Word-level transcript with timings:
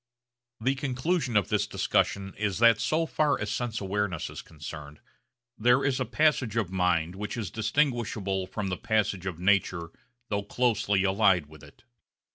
The 0.59 0.73
conclusion 0.73 1.37
of 1.37 1.49
this 1.49 1.67
discussion 1.67 2.33
is 2.35 2.57
that 2.57 2.81
so 2.81 3.05
far 3.05 3.39
as 3.39 3.51
sense 3.51 3.79
awareness 3.79 4.31
is 4.31 4.41
concerned 4.41 4.99
there 5.59 5.85
is 5.85 5.99
a 5.99 6.05
passage 6.05 6.55
of 6.55 6.71
mind 6.71 7.13
which 7.13 7.37
is 7.37 7.51
distinguishable 7.51 8.47
from 8.47 8.69
the 8.69 8.77
passage 8.77 9.27
of 9.27 9.37
nature 9.37 9.91
though 10.29 10.41
closely 10.41 11.03
allied 11.03 11.45
with 11.45 11.63
it. 11.63 11.83